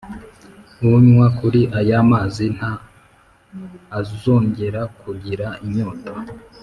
[0.95, 2.71] unywa kuri aya mazi nta
[3.99, 6.11] azongera kugira inyota